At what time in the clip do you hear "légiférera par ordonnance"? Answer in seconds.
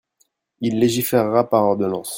0.79-2.09